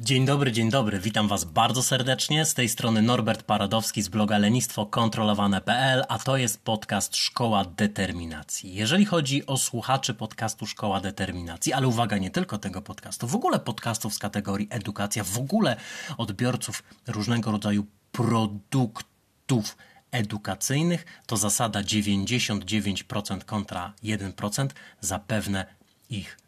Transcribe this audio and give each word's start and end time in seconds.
Dzień 0.00 0.26
dobry, 0.26 0.52
dzień 0.52 0.70
dobry. 0.70 0.98
Witam 1.00 1.28
Was 1.28 1.44
bardzo 1.44 1.82
serdecznie. 1.82 2.44
Z 2.44 2.54
tej 2.54 2.68
strony 2.68 3.02
Norbert 3.02 3.42
Paradowski 3.42 4.02
z 4.02 4.08
bloga 4.08 4.38
lenistwokontrolowane.pl, 4.38 6.04
a 6.08 6.18
to 6.18 6.36
jest 6.36 6.64
podcast 6.64 7.16
Szkoła 7.16 7.64
Determinacji. 7.64 8.74
Jeżeli 8.74 9.04
chodzi 9.04 9.46
o 9.46 9.56
słuchaczy 9.56 10.14
podcastu 10.14 10.66
Szkoła 10.66 11.00
Determinacji, 11.00 11.72
ale 11.72 11.88
uwaga, 11.88 12.18
nie 12.18 12.30
tylko 12.30 12.58
tego 12.58 12.82
podcastu, 12.82 13.26
w 13.26 13.34
ogóle 13.34 13.58
podcastów 13.58 14.14
z 14.14 14.18
kategorii 14.18 14.68
edukacja, 14.70 15.24
w 15.24 15.38
ogóle 15.38 15.76
odbiorców 16.16 16.82
różnego 17.06 17.50
rodzaju 17.50 17.86
produktów 18.12 19.76
edukacyjnych, 20.14 21.06
to 21.26 21.36
zasada 21.36 21.82
99% 21.82 23.44
kontra 23.44 23.92
1% 24.02 24.68
zapewne 25.00 25.66
ich 26.10 26.38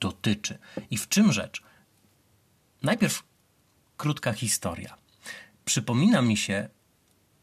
dotyczy. 0.00 0.58
I 0.90 0.98
w 0.98 1.08
czym 1.08 1.32
rzecz? 1.32 1.62
Najpierw 2.82 3.22
krótka 3.96 4.32
historia. 4.32 4.96
Przypomina 5.64 6.22
mi 6.22 6.36
się 6.36 6.68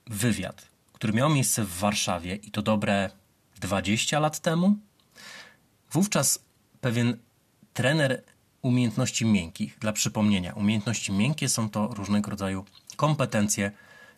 wywiad, 0.07 0.67
który 0.93 1.13
miał 1.13 1.29
miejsce 1.29 1.63
w 1.63 1.77
Warszawie 1.77 2.35
i 2.35 2.51
to 2.51 2.61
dobre 2.61 3.09
20 3.59 4.19
lat 4.19 4.39
temu. 4.39 4.77
Wówczas 5.91 6.39
pewien 6.81 7.17
trener 7.73 8.23
umiejętności 8.61 9.25
miękkich, 9.25 9.79
dla 9.79 9.93
przypomnienia, 9.93 10.53
umiejętności 10.53 11.11
miękkie 11.11 11.49
są 11.49 11.69
to 11.69 11.87
różnego 11.87 12.31
rodzaju 12.31 12.65
kompetencje 12.95 13.71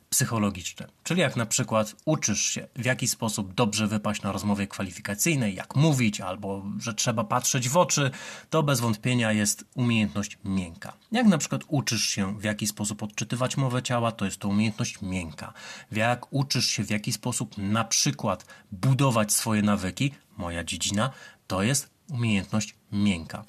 psychologiczne. 0.10 0.88
Czyli 1.04 1.22
jak 1.22 1.36
na 1.36 1.46
przykład 1.46 1.96
uczysz 2.06 2.42
się, 2.42 2.68
w 2.76 2.86
jaki 2.86 3.08
sposób 3.08 3.54
dobrze 3.54 3.88
wypaść 3.88 4.22
na 4.22 4.32
rozmowie 4.32 4.68
kwalifikacyjnej, 4.68 5.56
jak 5.56 5.76
mówić, 5.76 6.22
albo 6.22 6.64
że 6.80 6.94
trzeba 6.94 7.24
patrzeć 7.24 7.70
w 7.70 7.78
oczy, 7.78 8.12
to 8.50 8.64
bez 8.64 8.80
wątpienia 8.80 9.32
jest 9.32 9.66
umiejętność 9.76 10.38
miękka. 10.46 10.94
Jak 11.12 11.28
na 11.28 11.38
przykład 11.38 11.62
uczysz 11.68 12.04
się, 12.04 12.40
w 12.40 12.44
jaki 12.44 12.68
sposób 12.68 13.04
odczytywać 13.04 13.58
mowę 13.58 13.84
ciała, 13.84 14.12
to 14.12 14.26
jest 14.26 14.38
to 14.38 14.48
umiejętność 14.48 15.02
miękka. 15.02 15.54
Jak 15.92 16.34
uczysz 16.34 16.66
się, 16.66 16.84
w 16.84 16.90
jaki 16.90 17.14
sposób 17.14 17.58
na 17.58 17.84
przykład 17.84 18.46
budować 18.72 19.34
swoje 19.34 19.62
nawyki, 19.62 20.12
moja 20.38 20.64
dziedzina, 20.64 21.10
to 21.48 21.64
jest 21.64 21.90
umiejętność 22.10 22.76
miękka. 22.92 23.46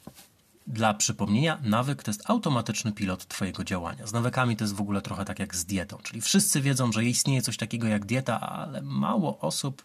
Dla 0.70 0.94
przypomnienia, 0.94 1.58
nawyk 1.62 2.02
to 2.02 2.10
jest 2.10 2.30
automatyczny 2.30 2.92
pilot 2.92 3.26
Twojego 3.26 3.64
działania. 3.64 4.06
Z 4.06 4.12
nawykami 4.12 4.56
to 4.56 4.64
jest 4.64 4.74
w 4.74 4.80
ogóle 4.80 5.02
trochę 5.02 5.24
tak 5.24 5.38
jak 5.38 5.54
z 5.54 5.64
dietą, 5.64 5.98
czyli 6.02 6.20
wszyscy 6.20 6.60
wiedzą, 6.60 6.92
że 6.92 7.04
istnieje 7.04 7.42
coś 7.42 7.56
takiego 7.56 7.86
jak 7.86 8.04
dieta, 8.06 8.40
ale 8.40 8.82
mało 8.82 9.38
osób 9.38 9.84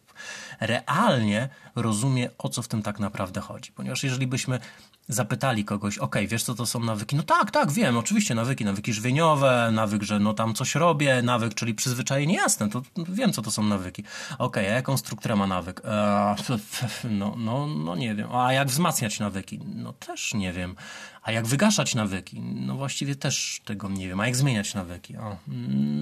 realnie 0.60 1.50
rozumie, 1.76 2.30
o 2.38 2.50
co 2.50 2.62
w 2.62 2.68
tym 2.68 2.82
tak 2.82 3.00
naprawdę 3.00 3.42
chodzi. 3.42 3.72
Ponieważ 3.72 4.04
jeżeli 4.04 4.28
byśmy 4.28 4.60
zapytali 5.08 5.66
kogoś, 5.66 5.98
ok, 5.98 6.16
wiesz 6.28 6.44
co 6.44 6.56
to 6.56 6.66
są 6.66 6.80
nawyki? 6.80 7.16
No 7.16 7.24
tak, 7.24 7.52
tak, 7.52 7.72
wiem, 7.72 7.98
oczywiście 7.98 8.36
nawyki, 8.36 8.66
nawyki 8.66 8.94
żywieniowe, 8.94 9.70
nawyk, 9.74 10.04
że 10.04 10.20
no 10.20 10.34
tam 10.34 10.54
coś 10.54 10.76
robię, 10.76 11.22
nawyk, 11.22 11.54
czyli 11.54 11.74
przyzwyczajenie, 11.74 12.36
jasne, 12.36 12.70
to 12.70 12.82
wiem 13.10 13.34
co 13.34 13.42
to 13.42 13.52
są 13.52 13.64
nawyki. 13.64 14.04
Ok, 14.38 14.58
a 14.58 14.62
jaką 14.62 14.98
strukturę 14.98 15.36
ma 15.36 15.48
nawyk? 15.48 15.82
Eee, 15.86 16.36
no, 17.10 17.36
no, 17.38 17.68
no 17.68 17.96
nie 17.96 18.16
wiem. 18.16 18.36
A 18.36 18.54
jak 18.54 18.68
wzmacniać 18.68 19.20
nawyki? 19.20 19.60
No 19.76 19.94
też 19.94 20.34
nie 20.34 20.54
wiem. 20.54 20.76
A 21.26 21.32
jak 21.32 21.48
wygaszać 21.48 21.96
nawyki? 21.96 22.42
No 22.42 22.76
właściwie 22.76 23.16
też 23.16 23.62
tego 23.66 23.90
nie 23.90 24.08
wiem. 24.08 24.20
A 24.20 24.26
jak 24.26 24.36
zmieniać 24.36 24.74
nawyki? 24.74 25.18
O, 25.18 25.38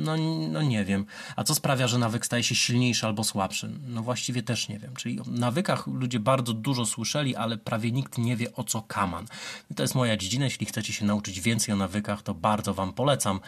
no, 0.04 0.18
no 0.52 0.62
nie 0.62 0.86
wiem. 0.86 1.06
A 1.36 1.44
co 1.44 1.56
sprawia, 1.56 1.88
że 1.88 1.98
nawyk 1.98 2.26
staje 2.26 2.44
się 2.44 2.56
silniejszy 2.56 3.06
albo 3.06 3.24
słabszy? 3.24 3.72
No 3.88 4.02
właściwie 4.02 4.44
też 4.44 4.70
nie 4.70 4.80
wiem. 4.80 4.96
Czyli 4.96 5.20
o 5.20 5.24
nawykach 5.28 5.88
ludzie 5.88 6.20
bardzo 6.20 6.54
dużo 6.54 6.86
słyszeli, 6.86 7.36
ale 7.36 7.58
prawie 7.58 7.92
nikt 7.92 8.18
nie 8.18 8.38
wie 8.38 8.56
o 8.56 8.64
co 8.64 8.82
kaman. 8.94 9.26
To 9.76 9.84
jest 9.84 9.96
moja 9.96 10.18
dziedzina. 10.18 10.46
Jeśli 10.46 10.66
chcecie 10.66 10.94
się 10.94 11.06
nauczyć 11.06 11.42
więcej 11.42 11.74
o 11.74 11.78
nawykach, 11.78 12.22
to 12.22 12.34
bardzo 12.34 12.74
Wam 12.74 12.94
polecam 12.94 13.40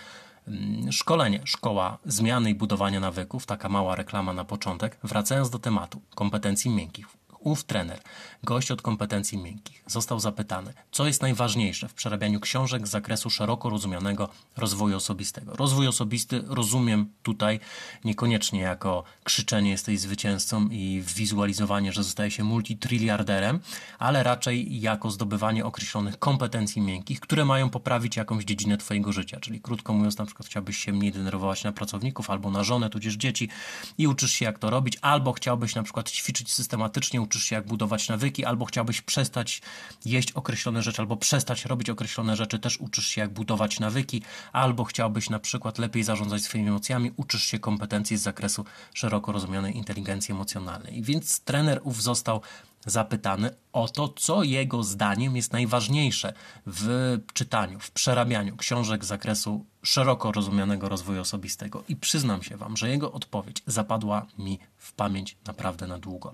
mm, 0.47 0.91
szkolenie, 0.91 1.41
szkoła 1.45 1.97
zmiany 2.05 2.49
i 2.49 2.55
budowania 2.55 2.99
nawyków, 2.99 3.45
taka 3.45 3.69
mała 3.69 3.95
reklama 3.95 4.33
na 4.33 4.45
początek. 4.45 4.97
Wracając 5.03 5.49
do 5.49 5.59
tematu 5.59 6.01
kompetencji 6.15 6.71
miękkich 6.71 7.07
ów 7.45 7.63
trener, 7.63 7.99
gość 8.43 8.71
od 8.71 8.81
kompetencji 8.81 9.37
miękkich, 9.37 9.83
został 9.87 10.19
zapytany, 10.19 10.73
co 10.91 11.07
jest 11.07 11.21
najważniejsze 11.21 11.87
w 11.87 11.93
przerabianiu 11.93 12.39
książek 12.39 12.87
z 12.87 12.91
zakresu 12.91 13.29
szeroko 13.29 13.69
rozumianego 13.69 14.29
rozwoju 14.57 14.97
osobistego. 14.97 15.55
Rozwój 15.55 15.87
osobisty 15.87 16.43
rozumiem 16.47 17.09
tutaj 17.23 17.59
niekoniecznie 18.03 18.59
jako 18.59 19.03
krzyczenie 19.23 19.71
jesteś 19.71 19.99
zwycięzcą 19.99 20.67
i 20.71 21.03
wizualizowanie, 21.15 21.91
że 21.93 22.03
zostaje 22.03 22.31
się 22.31 22.43
multitriliarderem, 22.43 23.59
ale 23.99 24.23
raczej 24.23 24.81
jako 24.81 25.11
zdobywanie 25.11 25.65
określonych 25.65 26.19
kompetencji 26.19 26.81
miękkich, 26.81 27.19
które 27.19 27.45
mają 27.45 27.69
poprawić 27.69 28.17
jakąś 28.17 28.43
dziedzinę 28.43 28.77
Twojego 28.77 29.13
życia. 29.13 29.39
Czyli 29.39 29.61
krótko 29.61 29.93
mówiąc, 29.93 30.17
na 30.17 30.25
przykład 30.25 30.47
chciałbyś 30.47 30.77
się 30.77 30.93
mniej 30.93 31.11
denerwować 31.11 31.63
na 31.63 31.71
pracowników 31.71 32.29
albo 32.29 32.51
na 32.51 32.63
żonę, 32.63 32.89
tudzież 32.89 33.13
dzieci 33.13 33.49
i 33.97 34.07
uczysz 34.07 34.31
się 34.31 34.45
jak 34.45 34.59
to 34.59 34.69
robić, 34.69 34.97
albo 35.01 35.33
chciałbyś 35.33 35.75
na 35.75 35.83
przykład 35.83 36.11
ćwiczyć 36.11 36.53
systematycznie, 36.53 37.21
uczysz 37.35 37.43
się 37.43 37.55
jak 37.55 37.65
budować 37.67 38.09
nawyki, 38.09 38.45
albo 38.45 38.65
chciałbyś 38.65 39.01
przestać 39.01 39.61
jeść 40.05 40.31
określone 40.31 40.81
rzeczy, 40.81 41.01
albo 41.01 41.17
przestać 41.17 41.65
robić 41.65 41.89
określone 41.89 42.35
rzeczy, 42.35 42.59
też 42.59 42.77
uczysz 42.77 43.07
się 43.07 43.21
jak 43.21 43.33
budować 43.33 43.79
nawyki, 43.79 44.21
albo 44.53 44.83
chciałbyś 44.83 45.29
na 45.29 45.39
przykład 45.39 45.77
lepiej 45.79 46.03
zarządzać 46.03 46.41
swoimi 46.41 46.69
emocjami, 46.69 47.11
uczysz 47.17 47.43
się 47.43 47.59
kompetencji 47.59 48.17
z 48.17 48.21
zakresu 48.21 48.65
szeroko 48.93 49.31
rozumianej 49.31 49.77
inteligencji 49.77 50.31
emocjonalnej. 50.31 51.01
Więc 51.01 51.39
trener 51.39 51.81
ów 51.83 52.03
został 52.03 52.41
zapytany 52.85 53.49
o 53.73 53.87
to, 53.87 54.07
co 54.07 54.43
jego 54.43 54.83
zdaniem 54.83 55.35
jest 55.35 55.53
najważniejsze 55.53 56.33
w 56.65 57.17
czytaniu, 57.33 57.79
w 57.79 57.91
przerabianiu 57.91 58.57
książek 58.57 59.05
z 59.05 59.07
zakresu 59.07 59.65
szeroko 59.85 60.31
rozumianego 60.31 60.89
rozwoju 60.89 61.21
osobistego. 61.21 61.83
I 61.87 61.95
przyznam 61.95 62.43
się 62.43 62.57
Wam, 62.57 62.77
że 62.77 62.89
jego 62.89 63.11
odpowiedź 63.11 63.63
zapadła 63.67 64.25
mi 64.37 64.59
w 64.77 64.93
pamięć 64.93 65.37
naprawdę 65.45 65.87
na 65.87 65.97
długo. 65.97 66.33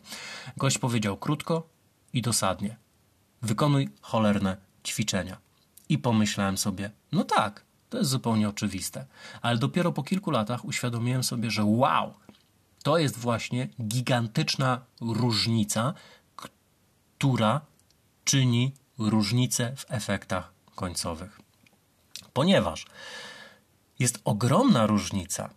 Gość 0.57 0.77
powiedział 0.77 1.17
krótko 1.17 1.67
i 2.13 2.21
dosadnie: 2.21 2.77
Wykonuj 3.41 3.89
cholerne 4.01 4.57
ćwiczenia. 4.85 5.37
I 5.89 5.97
pomyślałem 5.97 6.57
sobie: 6.57 6.91
No 7.11 7.23
tak, 7.23 7.63
to 7.89 7.97
jest 7.97 8.09
zupełnie 8.09 8.49
oczywiste. 8.49 9.05
Ale 9.41 9.57
dopiero 9.57 9.91
po 9.91 10.03
kilku 10.03 10.31
latach 10.31 10.65
uświadomiłem 10.65 11.23
sobie, 11.23 11.51
że 11.51 11.63
wow, 11.65 12.13
to 12.83 12.97
jest 12.97 13.17
właśnie 13.17 13.67
gigantyczna 13.81 14.81
różnica 15.01 15.93
która 17.21 17.61
czyni 18.25 18.73
różnicę 18.97 19.75
w 19.75 19.85
efektach 19.89 20.53
końcowych. 20.75 21.41
Ponieważ 22.33 22.85
jest 24.01 24.21
ogromna 24.25 24.85
różnica 24.87 25.49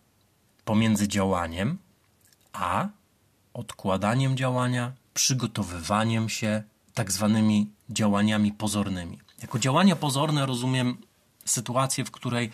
pomiędzy 0.64 1.08
działaniem 1.08 1.78
a 2.52 2.88
odkładaniem 3.54 4.36
działania, 4.36 4.92
przygotowywaniem 5.14 6.28
się, 6.28 6.62
tak 6.94 7.12
zwanymi 7.12 7.70
działaniami 7.90 8.52
pozornymi. 8.52 9.18
Jako 9.42 9.58
działania 9.58 9.96
pozorne 9.96 10.46
rozumiem 10.46 10.96
sytuację, 11.44 12.04
w 12.04 12.10
której 12.10 12.50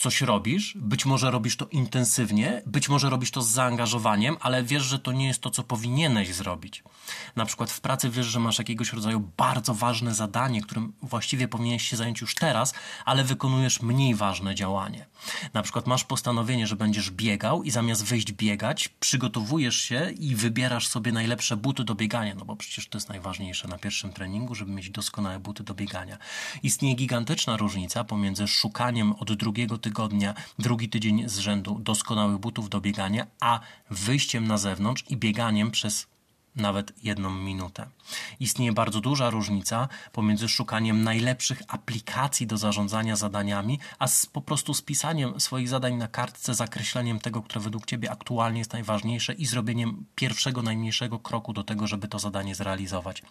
coś 0.00 0.20
robisz, 0.20 0.74
być 0.76 1.06
może 1.06 1.30
robisz 1.30 1.56
to 1.56 1.66
intensywnie, 1.66 2.62
być 2.66 2.88
może 2.88 3.10
robisz 3.10 3.30
to 3.30 3.42
z 3.42 3.48
zaangażowaniem, 3.48 4.36
ale 4.40 4.62
wiesz, 4.62 4.82
że 4.82 4.98
to 4.98 5.12
nie 5.12 5.26
jest 5.26 5.40
to, 5.40 5.50
co 5.50 5.62
powinieneś 5.62 6.34
zrobić. 6.34 6.82
Na 7.36 7.46
przykład 7.46 7.70
w 7.70 7.80
pracy 7.80 8.10
wiesz, 8.10 8.26
że 8.26 8.40
masz 8.40 8.58
jakiegoś 8.58 8.92
rodzaju 8.92 9.30
bardzo 9.36 9.74
ważne 9.74 10.14
zadanie, 10.14 10.62
którym 10.62 10.92
właściwie 11.02 11.48
powinieneś 11.48 11.88
się 11.88 11.96
zająć 11.96 12.20
już 12.20 12.34
teraz, 12.34 12.74
ale 13.04 13.24
wykonujesz 13.24 13.82
mniej 13.82 14.14
ważne 14.14 14.54
działanie. 14.54 15.06
Na 15.54 15.62
przykład 15.62 15.86
masz 15.86 16.04
postanowienie, 16.04 16.66
że 16.66 16.76
będziesz 16.76 17.10
biegał 17.10 17.62
i 17.62 17.70
zamiast 17.70 18.04
wyjść 18.04 18.32
biegać, 18.32 18.88
przygotowujesz 18.88 19.76
się 19.76 20.10
i 20.18 20.36
wybierasz 20.36 20.88
sobie 20.88 21.12
najlepsze 21.12 21.56
buty 21.56 21.84
do 21.84 21.94
biegania, 21.94 22.34
no 22.34 22.44
bo 22.44 22.56
przecież 22.56 22.88
to 22.88 22.98
jest 22.98 23.08
najważniejsze 23.08 23.68
na 23.68 23.78
pierwszym 23.78 24.12
treningu, 24.12 24.54
żeby 24.54 24.72
mieć 24.72 24.90
doskonałe 24.90 25.38
buty 25.38 25.62
do 25.62 25.74
biegania. 25.74 26.18
Istnieje 26.62 26.94
gigantyczna 26.94 27.56
różnica 27.56 28.04
pomiędzy 28.04 28.48
szukaniem 28.48 29.12
od 29.12 29.32
drugiego 29.32 29.78
tygodnia 29.78 29.89
tygodnia, 29.90 30.34
drugi 30.58 30.88
tydzień 30.88 31.28
z 31.28 31.38
rzędu 31.38 31.78
doskonałych 31.78 32.38
butów 32.38 32.68
do 32.68 32.80
biegania, 32.80 33.26
a 33.40 33.60
wyjściem 33.90 34.46
na 34.46 34.58
zewnątrz 34.58 35.04
i 35.08 35.16
bieganiem 35.16 35.70
przez 35.70 36.06
nawet 36.56 36.92
jedną 37.02 37.30
minutę. 37.30 37.86
Istnieje 38.40 38.72
bardzo 38.72 39.00
duża 39.00 39.30
różnica 39.30 39.88
pomiędzy 40.12 40.48
szukaniem 40.48 41.02
najlepszych 41.02 41.62
aplikacji 41.68 42.46
do 42.46 42.56
zarządzania 42.56 43.16
zadaniami, 43.16 43.78
a 43.98 44.06
z, 44.06 44.26
po 44.26 44.40
prostu 44.40 44.74
spisaniem 44.74 45.40
swoich 45.40 45.68
zadań 45.68 45.94
na 45.94 46.08
kartce, 46.08 46.54
zakreśleniem 46.54 47.18
tego, 47.18 47.42
które 47.42 47.60
według 47.60 47.86
Ciebie 47.86 48.10
aktualnie 48.10 48.58
jest 48.58 48.72
najważniejsze 48.72 49.32
i 49.32 49.46
zrobieniem 49.46 50.04
pierwszego, 50.14 50.62
najmniejszego 50.62 51.18
kroku 51.18 51.52
do 51.52 51.64
tego, 51.64 51.86
żeby 51.86 52.08
to 52.08 52.18
zadanie 52.18 52.54
zrealizować 52.54 53.22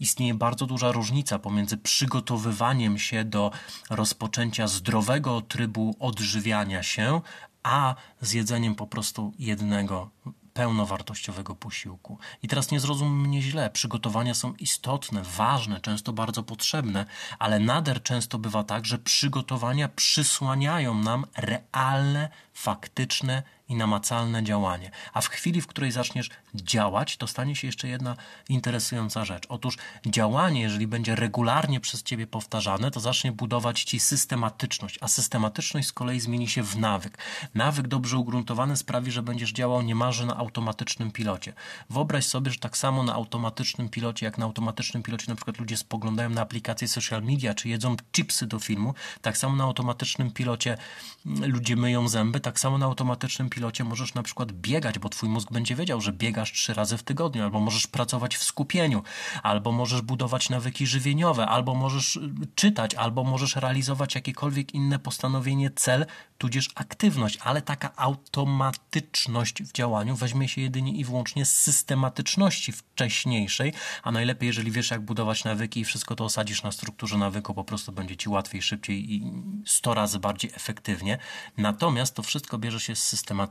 istnieje 0.00 0.34
bardzo 0.34 0.66
duża 0.66 0.92
różnica 0.92 1.38
pomiędzy 1.38 1.76
przygotowywaniem 1.76 2.98
się 2.98 3.24
do 3.24 3.50
rozpoczęcia 3.90 4.66
zdrowego 4.66 5.40
trybu 5.40 5.96
odżywiania 5.98 6.82
się, 6.82 7.20
a 7.62 7.94
zjedzeniem 8.20 8.74
po 8.74 8.86
prostu 8.86 9.32
jednego 9.38 10.10
pełnowartościowego 10.54 11.54
posiłku. 11.54 12.18
I 12.42 12.48
teraz 12.48 12.70
nie 12.70 12.80
zrozum 12.80 13.20
mnie 13.20 13.42
źle, 13.42 13.70
przygotowania 13.70 14.34
są 14.34 14.54
istotne, 14.54 15.22
ważne, 15.22 15.80
często 15.80 16.12
bardzo 16.12 16.42
potrzebne, 16.42 17.06
ale 17.38 17.58
nader 17.58 18.02
często 18.02 18.38
bywa 18.38 18.64
tak, 18.64 18.86
że 18.86 18.98
przygotowania 18.98 19.88
przysłaniają 19.88 20.94
nam 20.94 21.26
realne, 21.36 22.28
faktyczne 22.54 23.42
i 23.70 23.74
namacalne 23.74 24.42
działanie. 24.44 24.90
A 25.12 25.20
w 25.20 25.28
chwili, 25.28 25.60
w 25.60 25.66
której 25.66 25.92
zaczniesz 25.92 26.30
działać, 26.54 27.16
to 27.16 27.26
stanie 27.26 27.56
się 27.56 27.66
jeszcze 27.68 27.88
jedna 27.88 28.16
interesująca 28.48 29.24
rzecz. 29.24 29.44
Otóż 29.48 29.78
działanie, 30.06 30.60
jeżeli 30.60 30.86
będzie 30.86 31.14
regularnie 31.14 31.80
przez 31.80 32.02
ciebie 32.02 32.26
powtarzane, 32.26 32.90
to 32.90 33.00
zacznie 33.00 33.32
budować 33.32 33.82
ci 33.82 34.00
systematyczność, 34.00 34.98
a 35.00 35.08
systematyczność 35.08 35.88
z 35.88 35.92
kolei 35.92 36.20
zmieni 36.20 36.48
się 36.48 36.62
w 36.62 36.78
nawyk. 36.78 37.18
Nawyk 37.54 37.88
dobrze 37.88 38.18
ugruntowany 38.18 38.76
sprawi, 38.76 39.10
że 39.10 39.22
będziesz 39.22 39.52
działał 39.52 39.82
niemalże 39.82 40.26
na 40.26 40.36
automatycznym 40.36 41.10
pilocie. 41.10 41.52
Wyobraź 41.90 42.24
sobie, 42.24 42.50
że 42.50 42.58
tak 42.58 42.76
samo 42.76 43.02
na 43.02 43.14
automatycznym 43.14 43.88
pilocie, 43.88 44.26
jak 44.26 44.38
na 44.38 44.44
automatycznym 44.44 45.02
pilocie 45.02 45.24
na 45.28 45.34
przykład 45.34 45.58
ludzie 45.58 45.76
spoglądają 45.76 46.30
na 46.30 46.40
aplikacje 46.40 46.88
social 46.88 47.22
media, 47.22 47.54
czy 47.54 47.68
jedzą 47.68 47.96
chipsy 48.12 48.46
do 48.46 48.58
filmu, 48.58 48.94
tak 49.22 49.38
samo 49.38 49.56
na 49.56 49.64
automatycznym 49.64 50.30
pilocie 50.30 50.78
mm, 51.26 51.50
ludzie 51.50 51.76
myją 51.76 52.08
zęby, 52.08 52.40
tak 52.40 52.60
samo 52.60 52.78
na 52.78 52.86
automatycznym 52.86 53.50
pilocie 53.50 53.59
możesz 53.84 54.14
na 54.14 54.22
przykład 54.22 54.52
biegać, 54.52 54.98
bo 54.98 55.08
twój 55.08 55.28
mózg 55.28 55.52
będzie 55.52 55.74
wiedział, 55.74 56.00
że 56.00 56.12
biegasz 56.12 56.52
trzy 56.52 56.74
razy 56.74 56.96
w 56.96 57.02
tygodniu, 57.02 57.44
albo 57.44 57.60
możesz 57.60 57.86
pracować 57.86 58.36
w 58.36 58.44
skupieniu, 58.44 59.02
albo 59.42 59.72
możesz 59.72 60.02
budować 60.02 60.50
nawyki 60.50 60.86
żywieniowe, 60.86 61.46
albo 61.46 61.74
możesz 61.74 62.16
y, 62.16 62.30
czytać, 62.54 62.94
albo 62.94 63.24
możesz 63.24 63.56
realizować 63.56 64.14
jakiekolwiek 64.14 64.74
inne 64.74 64.98
postanowienie, 64.98 65.70
cel, 65.70 66.06
tudzież 66.38 66.68
aktywność, 66.74 67.38
ale 67.42 67.62
taka 67.62 67.96
automatyczność 67.96 69.62
w 69.62 69.72
działaniu 69.72 70.16
weźmie 70.16 70.48
się 70.48 70.60
jedynie 70.60 70.92
i 70.92 71.04
wyłącznie 71.04 71.44
z 71.44 71.56
systematyczności 71.56 72.72
wcześniejszej, 72.72 73.72
a 74.02 74.12
najlepiej, 74.12 74.46
jeżeli 74.46 74.70
wiesz, 74.70 74.90
jak 74.90 75.00
budować 75.00 75.44
nawyki 75.44 75.80
i 75.80 75.84
wszystko 75.84 76.14
to 76.14 76.24
osadzisz 76.24 76.62
na 76.62 76.72
strukturze 76.72 77.18
nawyku, 77.18 77.54
po 77.54 77.64
prostu 77.64 77.92
będzie 77.92 78.16
ci 78.16 78.28
łatwiej, 78.28 78.62
szybciej 78.62 79.14
i 79.14 79.32
100 79.66 79.94
razy 79.94 80.18
bardziej 80.18 80.50
efektywnie. 80.54 81.18
Natomiast 81.56 82.14
to 82.14 82.22
wszystko 82.22 82.58
bierze 82.58 82.80
się 82.80 82.96
z 82.96 83.02
systematyczności. 83.02 83.49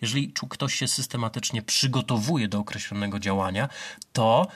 Jeżeli 0.00 0.32
ktoś 0.48 0.74
się 0.74 0.88
systematycznie 0.88 1.62
przygotowuje 1.62 2.48
do 2.48 2.58
określonego 2.58 3.18
działania, 3.18 3.68
to 4.12 4.46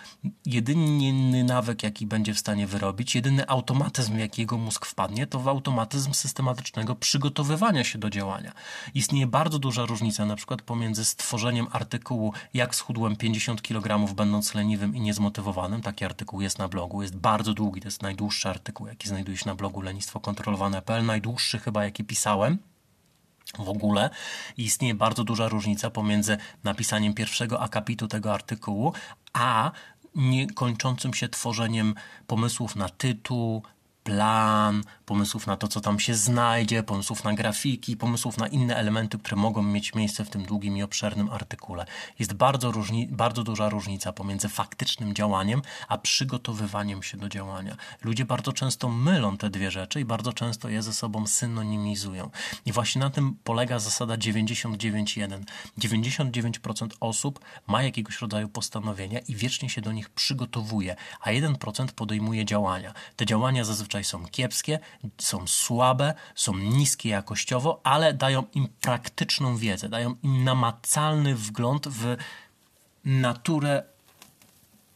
jedyny 0.46 1.44
nawyk, 1.44 1.82
jaki 1.82 2.06
będzie 2.06 2.34
w 2.34 2.38
stanie 2.38 2.66
wyrobić, 2.66 3.14
jedyny 3.14 3.48
automatyzm, 3.48 4.18
jaki 4.18 4.42
jego 4.42 4.58
mózg 4.58 4.86
wpadnie, 4.86 5.26
to 5.26 5.40
w 5.40 5.48
automatyzm 5.48 6.12
systematycznego 6.12 6.94
przygotowywania 6.94 7.84
się 7.84 7.98
do 7.98 8.10
działania. 8.10 8.52
Istnieje 8.94 9.26
bardzo 9.26 9.58
duża 9.58 9.84
różnica 9.84 10.24
na 10.24 10.36
przykład 10.36 10.62
pomiędzy 10.62 11.04
stworzeniem 11.04 11.66
artykułu 11.72 12.32
jak 12.54 12.74
schudłem 12.74 13.16
50 13.16 13.62
kg 13.62 14.14
będąc 14.14 14.54
leniwym 14.54 14.96
i 14.96 15.00
niezmotywowanym. 15.00 15.82
Taki 15.82 16.04
artykuł 16.04 16.40
jest 16.40 16.58
na 16.58 16.69
blogu, 16.69 17.02
jest 17.02 17.16
bardzo 17.16 17.54
długi, 17.54 17.80
to 17.80 17.88
jest 17.88 18.02
najdłuższy 18.02 18.48
artykuł, 18.48 18.86
jaki 18.86 19.08
znajduje 19.08 19.36
się 19.36 19.46
na 19.46 19.54
blogu 19.54 19.80
lenistwo 19.80 20.20
kontrolowane.pl, 20.20 21.04
najdłuższy 21.04 21.58
chyba 21.58 21.84
jaki 21.84 22.04
pisałem 22.04 22.58
w 23.58 23.69
ogóle. 23.69 24.10
Istnieje 24.56 24.94
bardzo 24.94 25.25
duża 25.25 25.48
różnica 25.48 25.90
pomiędzy 25.90 26.37
napisaniem 26.64 27.14
pierwszego 27.14 27.60
akapitu 27.60 28.08
tego 28.08 28.34
artykułu, 28.34 28.93
a 29.32 29.70
niekończącym 30.14 31.14
się 31.14 31.28
tworzeniem 31.28 31.94
pomysłów 32.26 32.76
na 32.76 32.88
tytuł, 32.88 33.62
plan, 34.06 34.82
pomysłów 35.06 35.47
na 35.47 35.56
to, 35.56 35.69
co 35.69 35.81
tam 35.81 36.00
się 36.00 36.14
znajdzie, 36.14 36.82
pomysłów 36.82 37.25
na 37.25 37.35
grafiki, 37.35 37.97
pomysłów 37.97 38.38
na 38.38 38.49
inne 38.49 38.76
elementy, 38.76 39.19
które 39.19 39.37
mogą 39.37 39.62
mieć 39.62 39.94
miejsce 39.94 40.25
w 40.25 40.31
tym 40.31 40.43
długim 40.44 40.76
i 40.76 40.82
obszernym 40.82 41.31
artykule. 41.31 41.87
Jest 42.19 42.35
bardzo, 42.35 42.70
różni, 42.70 43.06
bardzo 43.06 43.43
duża 43.43 43.69
różnica 43.69 44.12
pomiędzy 44.12 44.49
faktycznym 44.49 45.14
działaniem, 45.14 45.62
a 45.88 45.99
przygotowywaniem 45.99 47.03
się 47.03 47.17
do 47.19 47.29
działania. 47.29 47.76
Ludzie 48.03 48.25
bardzo 48.25 48.53
często 48.53 48.88
mylą 48.88 49.37
te 49.37 49.50
dwie 49.50 49.70
rzeczy 49.70 50.00
i 50.00 50.05
bardzo 50.05 50.32
często 50.32 50.69
je 50.69 50.82
ze 50.82 50.93
sobą 50.93 51.26
synonimizują. 51.26 52.31
I 52.67 52.73
właśnie 52.73 53.00
na 53.00 53.11
tym 53.11 53.37
polega 53.44 53.79
zasada 53.79 54.14
99.1. 54.14 55.43
99% 55.79 56.88
osób 57.00 57.41
ma 57.67 57.82
jakiegoś 57.82 58.20
rodzaju 58.20 58.49
postanowienia 58.49 59.19
i 59.19 59.35
wiecznie 59.35 59.70
się 59.70 59.81
do 59.81 59.93
nich 59.93 60.11
przygotowuje, 60.11 60.97
a 61.20 61.31
1% 61.31 61.87
podejmuje 61.93 62.44
działania. 62.44 62.94
Te 63.17 63.26
działania 63.26 63.64
zazwyczaj 63.64 63.95
są 64.04 64.26
kiepskie, 64.26 64.78
są 65.19 65.46
słabe, 65.46 66.14
są 66.34 66.56
niskie 66.56 67.08
jakościowo, 67.08 67.81
ale 67.84 68.14
dają 68.14 68.44
im 68.54 68.69
praktyczną 68.81 69.56
wiedzę, 69.56 69.88
dają 69.88 70.14
im 70.22 70.44
namacalny 70.44 71.34
wgląd 71.34 71.88
w 71.88 72.16
naturę 73.04 73.82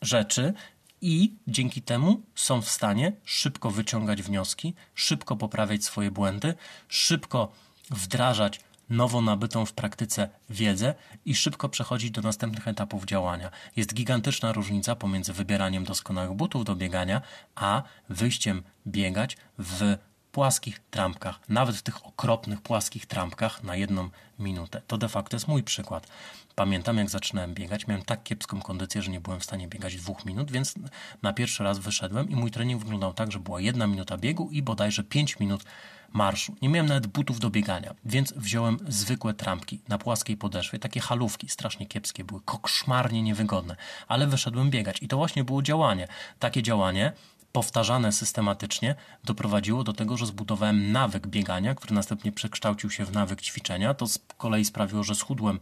rzeczy 0.03 0.55
i 1.01 1.35
dzięki 1.47 1.83
temu 1.83 2.23
są 2.35 2.63
w 2.63 2.69
stanie 2.69 3.13
szybko 3.25 3.71
wyciągać 3.71 4.23
wnioski, 4.23 4.75
szybko 4.95 5.37
poprawiać 5.37 5.85
swoje 5.85 6.11
błędy, 6.11 6.55
szybko 6.89 7.53
wdrażać 7.91 8.61
nowo 8.91 9.21
nabytą 9.21 9.67
w 9.67 9.73
praktyce 9.73 10.29
wiedzę 10.51 10.95
i 11.25 11.35
szybko 11.35 11.69
przechodzić 11.69 12.11
do 12.11 12.23
następnych 12.23 12.69
etapów 12.69 13.05
działania. 13.05 13.51
Jest 13.77 13.95
gigantyczna 13.95 14.53
różnica 14.53 14.97
pomiędzy 14.97 15.33
wybieraniem 15.33 15.85
doskonałych 15.85 16.33
butów 16.33 16.65
do 16.65 16.77
biegania, 16.77 17.23
a 17.55 17.83
wyjściem 18.09 18.63
biegać 18.87 19.37
w 19.59 19.97
płaskich 20.33 20.81
trampkach, 20.91 21.41
nawet 21.49 21.77
w 21.77 21.83
tych 21.83 22.07
okropnych 22.07 22.61
płaskich 22.61 23.07
trampkach 23.07 23.63
na 23.65 23.77
jedną 23.77 24.11
minutę. 24.39 24.83
To 24.87 24.99
de 24.99 25.09
facto 25.09 25.37
jest 25.37 25.49
mój 25.49 25.63
przykład. 25.63 26.07
Pamiętam, 26.55 26.99
jak 26.99 27.11
zaczynałem 27.11 27.55
biegać, 27.55 27.87
miałem 27.87 28.05
tak 28.05 28.23
kiepską 28.23 28.61
kondycję, 28.61 29.03
że 29.03 29.11
nie 29.11 29.21
byłem 29.21 29.41
w 29.41 29.45
stanie 29.45 29.69
biegać 29.69 29.97
dwóch 29.97 30.25
minut, 30.25 30.51
więc 30.51 30.75
na 31.23 31.33
pierwszy 31.33 31.65
raz 31.65 31.79
wyszedłem 31.79 32.31
i 32.31 32.37
mój 32.37 32.51
trening 32.51 32.83
wyglądał 32.83 33.13
tak, 33.13 33.33
że 33.33 33.39
była 33.39 33.61
jedna 33.61 33.87
minuta 33.87 34.19
biegu 34.19 34.49
i 34.51 34.63
bodajże 34.63 35.05
pięć 35.05 35.39
minut 35.39 35.65
marszu. 36.13 36.57
Nie 36.63 36.69
miałem 36.69 36.87
nawet 36.87 37.07
butów 37.07 37.41
do 37.41 37.51
biegania, 37.51 37.95
więc 38.05 38.33
wziąłem 38.33 38.79
zwykłe 38.89 39.35
trampki 39.35 39.81
na 39.89 39.99
płaskiej 39.99 40.37
podeszwie, 40.37 40.79
takie 40.79 41.01
halówki, 41.01 41.49
strasznie 41.49 41.87
kiepskie 41.87 42.25
były, 42.25 42.41
kokszmarnie 42.45 43.23
niewygodne, 43.23 43.77
ale 44.09 44.27
wyszedłem 44.27 44.71
biegać 44.71 45.03
i 45.03 45.09
to 45.09 45.17
właśnie 45.17 45.45
było 45.45 45.63
działanie. 45.63 46.09
Takie 46.39 46.63
działanie 46.63 47.13
powtarzane 47.53 48.13
systematycznie 48.13 48.95
doprowadziło 49.25 49.85
do 49.85 49.93
tego, 49.93 50.17
że 50.17 50.27
zbudowałem 50.27 50.93
nawyk 50.93 51.27
biegania, 51.27 51.75
który 51.75 51.95
następnie 51.95 52.33
przekształcił 52.33 52.91
się 52.91 53.05
w 53.05 53.13
nawyk 53.13 53.43
ćwiczenia. 53.43 53.95
To 53.95 54.07
z 54.07 54.19
kolei 54.37 54.65
sprawiło, 54.65 55.05
że 55.05 55.15
schudłem 55.15 55.61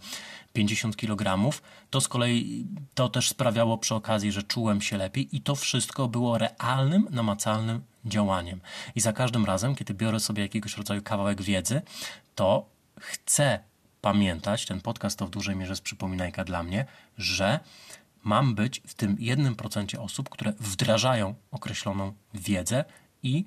50 0.52 0.96
kg. 0.96 1.52
To 1.90 2.00
z 2.00 2.08
kolei 2.08 2.66
to 2.94 3.08
też 3.08 3.28
sprawiało 3.28 3.78
przy 3.78 3.94
okazji, 3.94 4.32
że 4.32 4.42
czułem 4.42 4.80
się 4.80 4.96
lepiej 4.96 5.36
i 5.36 5.40
to 5.40 5.54
wszystko 5.54 6.08
było 6.08 6.38
realnym, 6.38 7.06
namacalnym 7.10 7.82
działaniem. 8.04 8.60
I 8.94 9.00
za 9.00 9.12
każdym 9.12 9.44
razem, 9.44 9.74
kiedy 9.74 9.94
biorę 9.94 10.20
sobie 10.20 10.42
jakiegoś 10.42 10.76
rodzaju 10.76 11.02
kawałek 11.02 11.42
wiedzy, 11.42 11.82
to 12.34 12.66
chcę 13.00 13.58
pamiętać, 14.00 14.66
ten 14.66 14.80
podcast 14.80 15.18
to 15.18 15.26
w 15.26 15.30
dużej 15.30 15.56
mierze 15.56 15.72
jest 15.72 15.82
przypominajka 15.82 16.44
dla 16.44 16.62
mnie, 16.62 16.86
że 17.18 17.60
mam 18.24 18.54
być 18.54 18.82
w 18.86 18.94
tym 18.94 19.16
jednym 19.18 19.54
procencie 19.54 20.00
osób, 20.00 20.28
które 20.28 20.52
wdrażają 20.52 21.34
określoną 21.50 22.12
wiedzę 22.34 22.84
i 23.22 23.44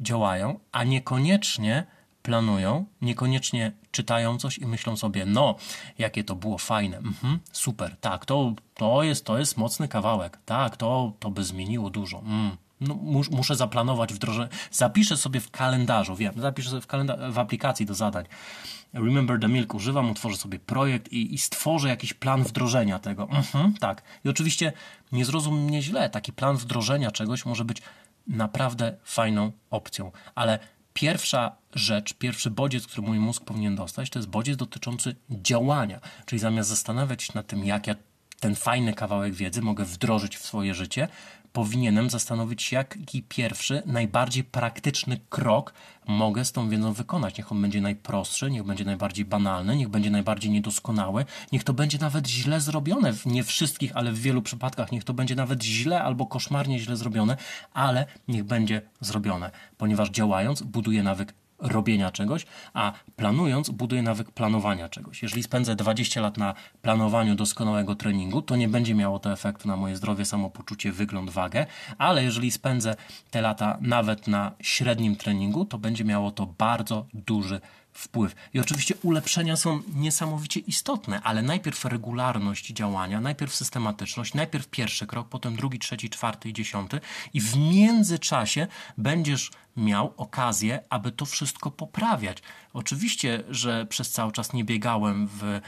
działają, 0.00 0.60
a 0.72 0.84
niekoniecznie 0.84 1.86
planują, 2.22 2.84
niekoniecznie 3.00 3.72
czytają 3.90 4.38
coś 4.38 4.58
i 4.58 4.66
myślą 4.66 4.96
sobie, 4.96 5.26
no, 5.26 5.56
jakie 5.98 6.24
to 6.24 6.34
było 6.34 6.58
fajne, 6.58 6.96
mhm, 6.96 7.38
super, 7.52 7.96
tak, 8.00 8.26
to, 8.26 8.54
to, 8.74 9.02
jest, 9.02 9.24
to 9.24 9.38
jest 9.38 9.56
mocny 9.56 9.88
kawałek, 9.88 10.38
tak, 10.44 10.76
to, 10.76 11.12
to 11.20 11.30
by 11.30 11.44
zmieniło 11.44 11.90
dużo, 11.90 12.18
mm, 12.18 12.56
no, 12.88 12.94
mus, 12.94 13.30
muszę 13.30 13.56
zaplanować 13.56 14.12
wdrożenie. 14.12 14.48
Zapiszę 14.70 15.16
sobie 15.16 15.40
w 15.40 15.50
kalendarzu, 15.50 16.16
wiem, 16.16 16.34
zapiszę 16.36 16.70
sobie 16.70 16.82
w, 16.82 16.86
w 17.32 17.38
aplikacji 17.38 17.86
do 17.86 17.94
zadań. 17.94 18.24
Remember 18.94 19.40
the 19.40 19.48
Milk 19.48 19.74
używam, 19.74 20.10
utworzę 20.10 20.36
sobie 20.36 20.58
projekt 20.58 21.12
i, 21.12 21.34
i 21.34 21.38
stworzę 21.38 21.88
jakiś 21.88 22.14
plan 22.14 22.42
wdrożenia 22.42 22.98
tego. 22.98 23.28
Mhm, 23.30 23.74
tak. 23.74 24.02
I 24.24 24.28
oczywiście 24.28 24.72
nie 25.12 25.24
zrozum 25.24 25.64
mnie 25.64 25.82
źle, 25.82 26.10
taki 26.10 26.32
plan 26.32 26.56
wdrożenia 26.56 27.10
czegoś 27.10 27.46
może 27.46 27.64
być 27.64 27.82
naprawdę 28.26 28.96
fajną 29.04 29.52
opcją, 29.70 30.12
ale 30.34 30.58
pierwsza 30.94 31.56
rzecz, 31.74 32.14
pierwszy 32.14 32.50
bodziec, 32.50 32.86
który 32.86 33.06
mój 33.06 33.18
mózg 33.18 33.44
powinien 33.44 33.76
dostać, 33.76 34.10
to 34.10 34.18
jest 34.18 34.28
bodziec 34.28 34.56
dotyczący 34.56 35.16
działania. 35.30 36.00
Czyli 36.26 36.38
zamiast 36.38 36.68
zastanawiać 36.68 37.22
się 37.22 37.32
nad 37.34 37.46
tym, 37.46 37.64
jak 37.64 37.86
ja 37.86 37.94
ten 38.40 38.54
fajny 38.54 38.94
kawałek 38.94 39.34
wiedzy 39.34 39.62
mogę 39.62 39.84
wdrożyć 39.84 40.36
w 40.36 40.46
swoje 40.46 40.74
życie, 40.74 41.08
powinienem 41.54 42.10
zastanowić 42.10 42.62
się, 42.62 42.76
jaki 42.76 43.22
pierwszy, 43.22 43.82
najbardziej 43.86 44.44
praktyczny 44.44 45.20
krok 45.28 45.74
mogę 46.06 46.44
z 46.44 46.52
tą 46.52 46.68
wiedzą 46.68 46.92
wykonać. 46.92 47.38
Niech 47.38 47.52
on 47.52 47.62
będzie 47.62 47.80
najprostszy, 47.80 48.50
niech 48.50 48.62
będzie 48.62 48.84
najbardziej 48.84 49.24
banalny, 49.24 49.76
niech 49.76 49.88
będzie 49.88 50.10
najbardziej 50.10 50.50
niedoskonały, 50.50 51.24
niech 51.52 51.64
to 51.64 51.72
będzie 51.72 51.98
nawet 51.98 52.28
źle 52.28 52.60
zrobione. 52.60 53.12
Nie 53.26 53.44
wszystkich, 53.44 53.96
ale 53.96 54.12
w 54.12 54.18
wielu 54.18 54.42
przypadkach 54.42 54.92
niech 54.92 55.04
to 55.04 55.14
będzie 55.14 55.34
nawet 55.34 55.64
źle 55.64 56.02
albo 56.02 56.26
koszmarnie 56.26 56.78
źle 56.78 56.96
zrobione, 56.96 57.36
ale 57.72 58.06
niech 58.28 58.44
będzie 58.44 58.82
zrobione, 59.00 59.50
ponieważ 59.78 60.10
działając 60.10 60.62
buduje 60.62 61.02
nawyk 61.02 61.34
robienia 61.64 62.10
czegoś, 62.10 62.46
a 62.74 62.92
planując 63.16 63.70
buduję 63.70 64.02
nawyk 64.02 64.30
planowania 64.30 64.88
czegoś. 64.88 65.22
Jeżeli 65.22 65.42
spędzę 65.42 65.76
20 65.76 66.20
lat 66.20 66.38
na 66.38 66.54
planowaniu 66.82 67.34
doskonałego 67.34 67.94
treningu, 67.94 68.42
to 68.42 68.56
nie 68.56 68.68
będzie 68.68 68.94
miało 68.94 69.18
to 69.18 69.32
efektu 69.32 69.68
na 69.68 69.76
moje 69.76 69.96
zdrowie, 69.96 70.24
samopoczucie, 70.24 70.92
wygląd, 70.92 71.30
wagę, 71.30 71.66
ale 71.98 72.24
jeżeli 72.24 72.50
spędzę 72.50 72.94
te 73.30 73.40
lata 73.40 73.78
nawet 73.80 74.28
na 74.28 74.52
średnim 74.62 75.16
treningu, 75.16 75.64
to 75.64 75.78
będzie 75.78 76.04
miało 76.04 76.30
to 76.30 76.46
bardzo 76.46 77.06
duży 77.14 77.60
wpływ. 77.94 78.34
I 78.54 78.60
oczywiście 78.60 78.94
ulepszenia 79.02 79.56
są 79.56 79.82
niesamowicie 79.94 80.60
istotne, 80.60 81.22
ale 81.22 81.42
najpierw 81.42 81.84
regularność 81.84 82.66
działania, 82.66 83.20
najpierw 83.20 83.54
systematyczność, 83.54 84.34
najpierw 84.34 84.68
pierwszy 84.68 85.06
krok, 85.06 85.28
potem 85.28 85.56
drugi, 85.56 85.78
trzeci, 85.78 86.10
czwarty 86.10 86.48
i 86.48 86.52
dziesiąty, 86.52 87.00
i 87.34 87.40
w 87.40 87.56
międzyczasie 87.56 88.66
będziesz 88.98 89.50
miał 89.76 90.14
okazję, 90.16 90.80
aby 90.90 91.12
to 91.12 91.26
wszystko 91.26 91.70
poprawiać. 91.70 92.38
Oczywiście, 92.72 93.44
że 93.48 93.86
przez 93.86 94.10
cały 94.10 94.32
czas 94.32 94.52
nie 94.52 94.64
biegałem 94.64 95.26
w 95.26 95.60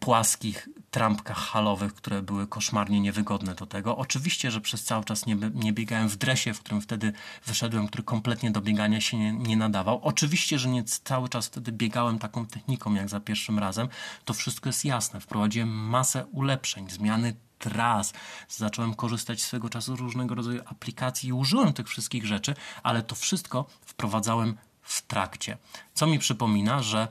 płaskich 0.00 0.68
trampkach 0.90 1.36
halowych, 1.36 1.94
które 1.94 2.22
były 2.22 2.46
koszmarnie 2.46 3.00
niewygodne 3.00 3.54
do 3.54 3.66
tego. 3.66 3.96
Oczywiście, 3.96 4.50
że 4.50 4.60
przez 4.60 4.84
cały 4.84 5.04
czas 5.04 5.26
nie, 5.26 5.36
nie 5.54 5.72
biegałem 5.72 6.08
w 6.08 6.16
dresie, 6.16 6.54
w 6.54 6.60
którym 6.60 6.80
wtedy 6.80 7.12
wyszedłem, 7.46 7.86
który 7.86 8.02
kompletnie 8.02 8.50
do 8.50 8.60
biegania 8.60 9.00
się 9.00 9.18
nie, 9.18 9.32
nie 9.32 9.56
nadawał. 9.56 10.00
Oczywiście, 10.02 10.58
że 10.58 10.68
nie 10.68 10.84
cały 10.84 11.28
czas 11.28 11.46
wtedy 11.46 11.72
biegałem 11.72 12.18
taką 12.18 12.46
techniką 12.46 12.94
jak 12.94 13.08
za 13.08 13.20
pierwszym 13.20 13.58
razem. 13.58 13.88
To 14.24 14.34
wszystko 14.34 14.68
jest 14.68 14.84
jasne. 14.84 15.20
Wprowadziłem 15.20 15.68
masę 15.68 16.26
ulepszeń, 16.26 16.90
zmiany 16.90 17.34
tras, 17.58 18.12
zacząłem 18.48 18.94
korzystać 18.94 19.42
swego 19.42 19.68
czasu 19.68 19.96
z 19.96 20.00
różnego 20.00 20.34
rodzaju 20.34 20.60
aplikacji 20.66 21.28
i 21.28 21.32
użyłem 21.32 21.72
tych 21.72 21.88
wszystkich 21.88 22.26
rzeczy, 22.26 22.54
ale 22.82 23.02
to 23.02 23.14
wszystko 23.14 23.66
wprowadzałem 23.80 24.56
w 24.82 25.02
trakcie. 25.02 25.58
Co 25.94 26.06
mi 26.06 26.18
przypomina, 26.18 26.82
że 26.82 27.08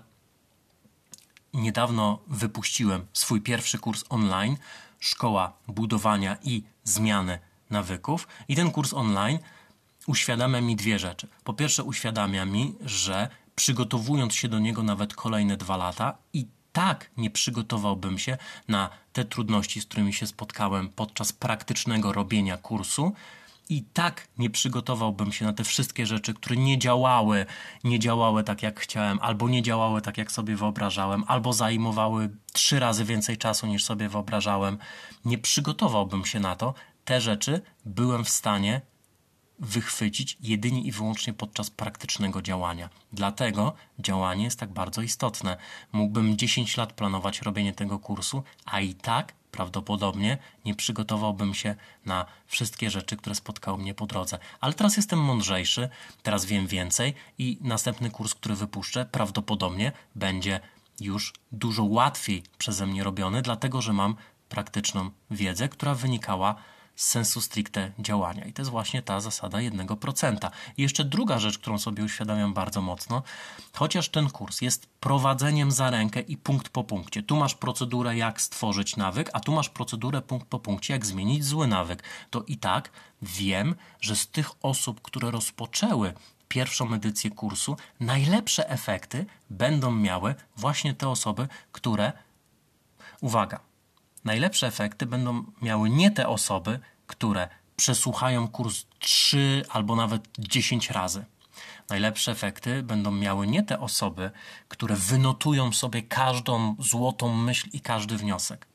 niedawno 1.54 2.20
wypuściłem 2.28 3.06
swój 3.14 3.42
pierwszy 3.42 3.80
kurs 3.80 4.04
online 4.10 4.58
Szkoła 5.00 5.54
budowania 5.68 6.38
i 6.44 6.64
zmiany 6.84 7.40
nawyków 7.70 8.28
i 8.48 8.56
ten 8.56 8.72
kurs 8.72 8.94
online 8.94 9.40
uświadamia 10.08 10.62
mi 10.62 10.76
dwie 10.76 11.00
rzeczy. 11.00 11.28
Po 11.44 11.54
pierwsze 11.54 11.84
uświadamia 11.84 12.46
mi, 12.46 12.76
że 12.86 13.30
przygotowując 13.56 14.36
się 14.36 14.48
do 14.48 14.60
niego 14.60 14.84
nawet 14.84 15.14
kolejne 15.14 15.58
dwa 15.58 15.78
lata 15.78 16.18
i 16.34 16.48
tak 16.74 17.10
nie 17.18 17.30
przygotowałbym 17.30 18.20
się 18.20 18.38
na 18.68 18.90
te 19.14 19.26
trudności, 19.26 19.82
z 19.82 19.86
którymi 19.86 20.14
się 20.14 20.28
spotkałem 20.28 20.90
podczas 20.90 21.34
praktycznego 21.34 22.14
robienia 22.14 22.58
kursu, 22.58 23.14
i 23.72 23.84
tak 23.84 24.28
nie 24.38 24.50
przygotowałbym 24.50 25.32
się 25.32 25.46
na 25.46 25.54
te 25.54 25.64
wszystkie 25.64 26.06
rzeczy, 26.06 26.34
które 26.34 26.56
nie 26.56 26.80
działały, 26.80 27.46
nie 27.84 28.00
działały 28.00 28.44
tak 28.44 28.64
jak 28.64 28.80
chciałem, 28.80 29.20
albo 29.22 29.50
nie 29.50 29.62
działały 29.62 30.02
tak 30.02 30.18
jak 30.18 30.32
sobie 30.32 30.56
wyobrażałem, 30.56 31.24
albo 31.28 31.54
zajmowały 31.54 32.30
trzy 32.54 32.80
razy 32.80 33.06
więcej 33.06 33.38
czasu 33.38 33.68
niż 33.68 33.84
sobie 33.84 34.10
wyobrażałem. 34.10 34.78
Nie 35.26 35.38
przygotowałbym 35.38 36.26
się 36.26 36.40
na 36.40 36.56
to. 36.56 36.74
Te 37.06 37.22
rzeczy 37.22 37.62
byłem 37.86 38.24
w 38.24 38.30
stanie 38.30 38.82
wychwycić 39.60 40.38
jedynie 40.42 40.82
i 40.82 40.92
wyłącznie 40.92 41.34
podczas 41.34 41.70
praktycznego 41.70 42.42
działania. 42.42 42.90
Dlatego 43.14 43.74
działanie 44.00 44.44
jest 44.44 44.60
tak 44.60 44.74
bardzo 44.74 45.02
istotne. 45.02 45.58
Mógłbym 45.92 46.38
10 46.38 46.78
lat 46.78 46.94
planować 46.94 47.42
robienie 47.42 47.74
tego 47.74 48.00
kursu, 48.00 48.44
a 48.66 48.80
i 48.80 48.94
tak 48.94 49.34
prawdopodobnie 49.52 50.38
nie 50.66 50.76
przygotowałbym 50.76 51.54
się 51.54 51.76
na 52.06 52.26
wszystkie 52.48 52.90
rzeczy, 52.90 53.18
które 53.18 53.36
spotkały 53.36 53.78
mnie 53.78 53.94
po 53.94 54.06
drodze. 54.06 54.38
Ale 54.60 54.74
teraz 54.74 54.98
jestem 54.98 55.20
mądrzejszy, 55.20 55.90
teraz 56.24 56.46
wiem 56.46 56.68
więcej 56.68 57.14
i 57.38 57.58
następny 57.62 58.12
kurs, 58.12 58.34
który 58.34 58.56
wypuszczę, 58.56 59.06
prawdopodobnie 59.06 59.92
będzie 60.16 60.60
już 61.00 61.34
dużo 61.52 61.84
łatwiej 61.84 62.44
przeze 62.58 62.86
mnie 62.88 63.04
robiony, 63.04 63.42
dlatego 63.42 63.82
że 63.82 63.94
mam 63.94 64.16
praktyczną 64.50 65.10
wiedzę, 65.32 65.70
która 65.70 65.96
wynikała 65.96 66.56
sensu 67.04 67.42
stricte 67.42 67.92
działania. 68.00 68.46
I 68.46 68.54
to 68.54 68.62
jest 68.62 68.72
właśnie 68.72 69.02
ta 69.02 69.20
zasada 69.20 69.58
1%. 69.58 70.52
I 70.78 70.82
jeszcze 70.82 71.04
druga 71.04 71.40
rzecz, 71.40 71.58
którą 71.58 71.80
sobie 71.80 72.04
uświadamiam 72.04 72.54
bardzo 72.54 72.82
mocno, 72.82 73.24
chociaż 73.74 74.10
ten 74.10 74.30
kurs 74.30 74.62
jest 74.62 74.88
prowadzeniem 75.00 75.72
za 75.72 75.90
rękę 75.90 76.20
i 76.20 76.38
punkt 76.38 76.70
po 76.70 76.84
punkcie. 76.84 77.24
Tu 77.24 77.36
masz 77.36 77.56
procedurę, 77.56 78.18
jak 78.18 78.42
stworzyć 78.42 78.98
nawyk, 78.98 79.30
a 79.34 79.40
tu 79.40 79.52
masz 79.52 79.70
procedurę 79.70 80.22
punkt 80.22 80.48
po 80.48 80.60
punkcie, 80.60 80.94
jak 80.94 81.06
zmienić 81.06 81.46
zły 81.46 81.68
nawyk. 81.68 82.04
To 82.30 82.44
i 82.48 82.58
tak 82.58 82.92
wiem, 83.22 83.76
że 84.02 84.16
z 84.16 84.28
tych 84.28 84.52
osób, 84.62 85.02
które 85.02 85.32
rozpoczęły 85.32 86.14
pierwszą 86.48 86.94
edycję 86.94 87.32
kursu, 87.32 87.78
najlepsze 88.00 88.70
efekty 88.70 89.26
będą 89.50 89.92
miały 89.92 90.36
właśnie 90.58 90.94
te 90.94 91.10
osoby, 91.10 91.48
które, 91.72 92.14
uwaga, 93.22 93.60
najlepsze 94.24 94.68
efekty 94.68 95.06
będą 95.06 95.44
miały 95.62 95.90
nie 95.90 96.12
te 96.12 96.28
osoby, 96.28 96.80
które 97.12 97.50
przesłuchają 97.76 98.48
kurs 98.48 98.86
3 99.00 99.66
albo 99.70 99.96
nawet 99.96 100.28
10 100.40 100.90
razy. 100.90 101.26
Najlepsze 101.90 102.32
efekty 102.32 102.84
będą 102.84 103.12
miały 103.12 103.48
nie 103.48 103.64
te 103.64 103.80
osoby, 103.80 104.32
które 104.68 104.96
wynotują 104.96 105.72
sobie 105.72 106.02
każdą 106.02 106.76
złotą 106.80 107.36
myśl 107.36 107.70
i 107.74 107.82
każdy 107.82 108.18
wniosek. 108.18 108.68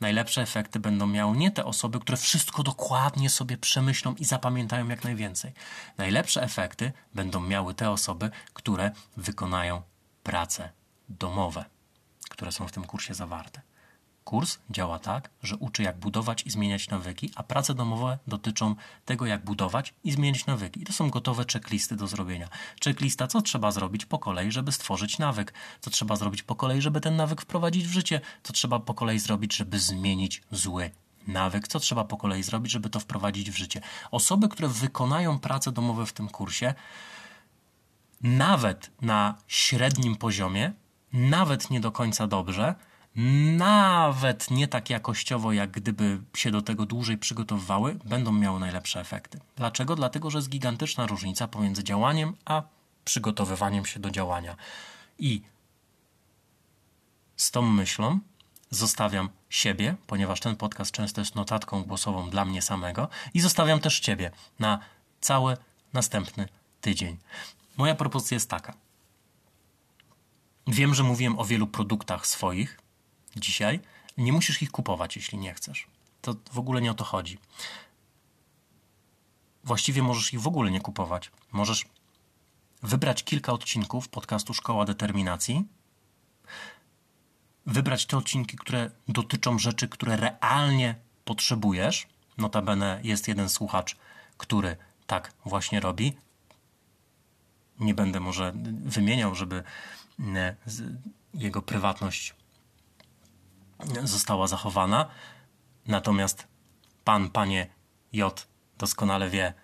Najlepsze 0.00 0.42
efekty 0.42 0.80
będą 0.80 1.06
miały 1.06 1.36
nie 1.36 1.50
te 1.50 1.64
osoby, 1.64 2.00
które 2.00 2.16
wszystko 2.18 2.62
dokładnie 2.62 3.30
sobie 3.30 3.56
przemyślą 3.56 4.14
i 4.14 4.24
zapamiętają 4.24 4.88
jak 4.88 5.04
najwięcej. 5.04 5.52
Najlepsze 5.98 6.42
efekty 6.42 6.92
będą 7.14 7.40
miały 7.40 7.74
te 7.74 7.90
osoby, 7.90 8.30
które 8.52 8.90
wykonają 9.16 9.82
prace 10.22 10.70
domowe, 11.08 11.64
które 12.30 12.52
są 12.52 12.68
w 12.68 12.72
tym 12.72 12.84
kursie 12.84 13.14
zawarte. 13.14 13.69
Kurs 14.30 14.58
działa 14.70 14.98
tak, 14.98 15.30
że 15.42 15.56
uczy 15.56 15.82
jak 15.82 15.98
budować 15.98 16.42
i 16.46 16.50
zmieniać 16.50 16.88
nawyki, 16.88 17.30
a 17.34 17.42
prace 17.42 17.74
domowe 17.74 18.18
dotyczą 18.26 18.74
tego, 19.04 19.26
jak 19.26 19.44
budować 19.44 19.94
i 20.04 20.12
zmieniać 20.12 20.46
nawyki. 20.46 20.82
I 20.82 20.84
to 20.84 20.92
są 20.92 21.10
gotowe 21.10 21.44
checklisty 21.52 21.96
do 21.96 22.06
zrobienia. 22.06 22.48
Checklista, 22.84 23.26
co 23.26 23.42
trzeba 23.42 23.70
zrobić 23.70 24.06
po 24.06 24.18
kolei, 24.18 24.52
żeby 24.52 24.72
stworzyć 24.72 25.18
nawyk, 25.18 25.54
co 25.80 25.90
trzeba 25.90 26.16
zrobić 26.16 26.42
po 26.42 26.54
kolei, 26.54 26.82
żeby 26.82 27.00
ten 27.00 27.16
nawyk 27.16 27.42
wprowadzić 27.42 27.86
w 27.86 27.92
życie, 27.92 28.20
co 28.42 28.52
trzeba 28.52 28.80
po 28.80 28.94
kolei 28.94 29.18
zrobić, 29.18 29.56
żeby 29.56 29.78
zmienić 29.78 30.42
zły 30.50 30.90
nawyk, 31.26 31.68
co 31.68 31.80
trzeba 31.80 32.04
po 32.04 32.16
kolei 32.16 32.42
zrobić, 32.42 32.72
żeby 32.72 32.90
to 32.90 33.00
wprowadzić 33.00 33.50
w 33.50 33.56
życie. 33.56 33.80
Osoby, 34.10 34.48
które 34.48 34.68
wykonają 34.68 35.38
prace 35.38 35.72
domowe 35.72 36.06
w 36.06 36.12
tym 36.12 36.28
kursie, 36.28 36.74
nawet 38.20 38.90
na 39.02 39.34
średnim 39.48 40.16
poziomie, 40.16 40.72
nawet 41.12 41.70
nie 41.70 41.80
do 41.80 41.92
końca 41.92 42.26
dobrze, 42.26 42.74
nawet 43.56 44.50
nie 44.50 44.68
tak 44.68 44.90
jakościowo, 44.90 45.52
jak 45.52 45.70
gdyby 45.70 46.20
się 46.36 46.50
do 46.50 46.62
tego 46.62 46.86
dłużej 46.86 47.18
przygotowywały, 47.18 47.98
będą 48.04 48.32
miały 48.32 48.60
najlepsze 48.60 49.00
efekty. 49.00 49.40
Dlaczego? 49.56 49.96
Dlatego, 49.96 50.30
że 50.30 50.38
jest 50.38 50.48
gigantyczna 50.48 51.06
różnica 51.06 51.48
pomiędzy 51.48 51.84
działaniem 51.84 52.36
a 52.44 52.62
przygotowywaniem 53.04 53.86
się 53.86 54.00
do 54.00 54.10
działania. 54.10 54.56
I 55.18 55.42
z 57.36 57.50
tą 57.50 57.62
myślą 57.62 58.20
zostawiam 58.70 59.28
siebie, 59.48 59.96
ponieważ 60.06 60.40
ten 60.40 60.56
podcast 60.56 60.90
często 60.90 61.20
jest 61.20 61.34
notatką 61.34 61.82
głosową 61.82 62.30
dla 62.30 62.44
mnie 62.44 62.62
samego, 62.62 63.08
i 63.34 63.40
zostawiam 63.40 63.80
też 63.80 64.00
Ciebie 64.00 64.30
na 64.58 64.78
cały 65.20 65.56
następny 65.92 66.48
tydzień. 66.80 67.16
Moja 67.76 67.94
propozycja 67.94 68.34
jest 68.34 68.50
taka. 68.50 68.74
Wiem, 70.66 70.94
że 70.94 71.02
mówiłem 71.02 71.38
o 71.38 71.44
wielu 71.44 71.66
produktach 71.66 72.26
swoich, 72.26 72.80
dzisiaj, 73.36 73.80
nie 74.16 74.32
musisz 74.32 74.62
ich 74.62 74.70
kupować, 74.70 75.16
jeśli 75.16 75.38
nie 75.38 75.54
chcesz. 75.54 75.86
To 76.20 76.34
w 76.52 76.58
ogóle 76.58 76.80
nie 76.80 76.90
o 76.90 76.94
to 76.94 77.04
chodzi. 77.04 77.38
Właściwie 79.64 80.02
możesz 80.02 80.34
ich 80.34 80.40
w 80.40 80.46
ogóle 80.46 80.70
nie 80.70 80.80
kupować. 80.80 81.30
Możesz 81.52 81.84
wybrać 82.82 83.24
kilka 83.24 83.52
odcinków 83.52 84.08
podcastu 84.08 84.54
Szkoła 84.54 84.84
Determinacji, 84.84 85.64
wybrać 87.66 88.06
te 88.06 88.16
odcinki, 88.16 88.56
które 88.56 88.90
dotyczą 89.08 89.58
rzeczy, 89.58 89.88
które 89.88 90.16
realnie 90.16 90.94
potrzebujesz. 91.24 92.06
Notabene 92.38 93.00
jest 93.04 93.28
jeden 93.28 93.48
słuchacz, 93.48 93.96
który 94.36 94.76
tak 95.06 95.32
właśnie 95.44 95.80
robi. 95.80 96.16
Nie 97.78 97.94
będę 97.94 98.20
może 98.20 98.52
wymieniał, 98.84 99.34
żeby 99.34 99.62
mm, 100.18 100.56
jego 101.34 101.62
prywatność 101.62 102.34
została 104.04 104.46
zachowana. 104.46 105.06
Natomiast 105.86 106.48
pan, 107.04 107.30
panie 107.30 107.66
J 108.12 108.46
doskonale 108.78 109.30
wie, 109.30 109.54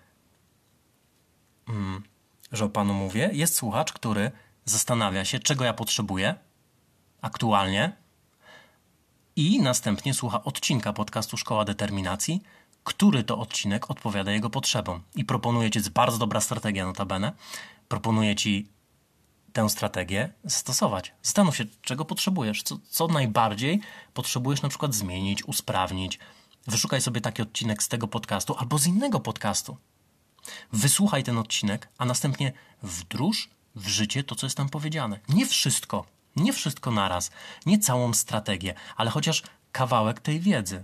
mm, 1.67 2.03
że 2.51 2.65
o 2.65 2.69
panu 2.69 2.93
mówię. 2.93 3.29
Jest 3.33 3.55
słuchacz, 3.55 3.93
który 3.93 4.31
zastanawia 4.65 5.25
się, 5.25 5.39
czego 5.39 5.65
ja 5.65 5.73
potrzebuję 5.73 6.35
aktualnie 7.21 7.95
i 9.35 9.61
następnie 9.61 10.13
słucha 10.13 10.43
odcinka 10.43 10.93
podcastu 10.93 11.37
Szkoła 11.37 11.65
Determinacji, 11.65 12.43
który 12.83 13.23
to 13.23 13.39
odcinek 13.39 13.91
odpowiada 13.91 14.31
jego 14.31 14.49
potrzebom. 14.49 15.01
I 15.15 15.25
proponuje 15.25 15.71
ci, 15.71 15.79
jest 15.79 15.89
bardzo 15.89 16.17
dobra 16.17 16.41
strategia 16.41 16.85
notabene, 16.85 17.31
proponuje 17.87 18.35
ci 18.35 18.69
tę 19.53 19.69
strategię 19.69 20.33
stosować. 20.47 21.13
Zastanów 21.23 21.57
się, 21.57 21.65
czego 21.81 22.05
potrzebujesz, 22.05 22.63
co, 22.63 22.77
co 22.89 23.07
najbardziej 23.07 23.81
potrzebujesz 24.13 24.61
na 24.61 24.69
przykład 24.69 24.95
zmienić, 24.95 25.47
usprawnić. 25.47 26.19
Wyszukaj 26.67 27.01
sobie 27.01 27.21
taki 27.21 27.41
odcinek 27.41 27.83
z 27.83 27.87
tego 27.87 28.07
podcastu 28.07 28.55
albo 28.57 28.77
z 28.77 28.87
innego 28.87 29.19
podcastu. 29.19 29.77
Wysłuchaj 30.73 31.23
ten 31.23 31.37
odcinek, 31.37 31.89
a 31.97 32.05
następnie 32.05 32.53
wdróż 32.83 33.49
w 33.75 33.87
życie 33.87 34.23
to, 34.23 34.35
co 34.35 34.45
jest 34.45 34.57
tam 34.57 34.69
powiedziane. 34.69 35.19
Nie 35.29 35.45
wszystko, 35.45 36.05
nie 36.35 36.53
wszystko 36.53 36.91
naraz, 36.91 37.31
nie 37.65 37.79
całą 37.79 38.13
strategię, 38.13 38.73
ale 38.95 39.09
chociaż 39.09 39.43
kawałek 39.71 40.19
tej 40.19 40.39
wiedzy. 40.39 40.83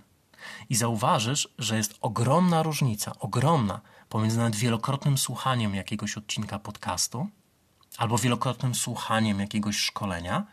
I 0.69 0.75
zauważysz, 0.75 1.49
że 1.57 1.77
jest 1.77 1.95
ogromna 2.01 2.63
różnica, 2.63 3.19
ogromna 3.19 3.81
pomiędzy 4.09 4.37
nawet 4.37 4.55
wielokrotnym 4.55 5.17
słuchaniem 5.17 5.75
jakiegoś 5.75 6.17
odcinka 6.17 6.59
podcastu, 6.59 7.27
albo 7.97 8.17
wielokrotnym 8.17 8.75
słuchaniem 8.75 9.39
jakiegoś 9.39 9.77
szkolenia, 9.77 10.45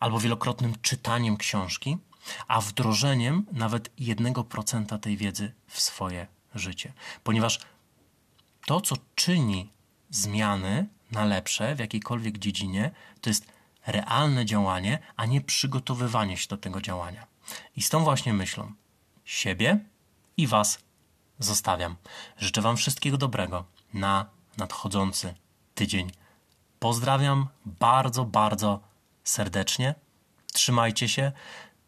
albo 0.00 0.20
wielokrotnym 0.20 0.74
czytaniem 0.82 1.36
książki, 1.36 1.98
a 2.48 2.60
wdrożeniem 2.60 3.46
nawet 3.52 3.96
1% 3.96 4.98
tej 4.98 5.16
wiedzy 5.16 5.52
w 5.66 5.80
swoje 5.80 6.26
życie. 6.54 6.92
Ponieważ 7.24 7.58
to, 8.66 8.80
co 8.80 8.96
czyni 9.14 9.72
zmiany 10.10 10.86
na 11.10 11.24
lepsze 11.24 11.74
w 11.74 11.78
jakiejkolwiek 11.78 12.38
dziedzinie, 12.38 12.90
to 13.20 13.30
jest 13.30 13.46
realne 13.86 14.46
działanie, 14.46 14.98
a 15.16 15.26
nie 15.26 15.40
przygotowywanie 15.40 16.36
się 16.36 16.48
do 16.48 16.56
tego 16.56 16.80
działania. 16.80 17.26
I 17.76 17.82
z 17.82 17.88
tą 17.88 18.04
właśnie 18.04 18.32
myślą 18.32 18.72
siebie 19.24 19.78
i 20.36 20.46
Was 20.46 20.78
zostawiam. 21.38 21.96
Życzę 22.36 22.62
Wam 22.62 22.76
wszystkiego 22.76 23.18
dobrego 23.18 23.64
na 23.94 24.26
nadchodzący 24.56 25.34
tydzień. 25.74 26.10
Pozdrawiam 26.84 27.48
bardzo, 27.66 28.24
bardzo 28.24 28.80
serdecznie. 29.24 29.94
Trzymajcie 30.52 31.08
się 31.08 31.32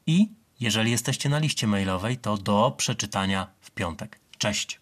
i 0.07 0.29
jeżeli 0.61 0.91
jesteście 0.91 1.29
na 1.29 1.39
liście 1.39 1.67
mailowej, 1.67 2.19
to 2.19 2.37
do 2.37 2.75
przeczytania 2.77 3.47
w 3.61 3.71
piątek. 3.71 4.21
Cześć! 4.39 4.81